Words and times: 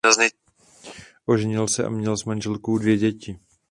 Oženil 1.25 1.67
se 1.67 1.83
a 1.85 1.89
měl 1.89 2.17
s 2.17 2.23
manželkou 2.23 2.77
dvě 2.77 2.97
děti. 2.97 3.37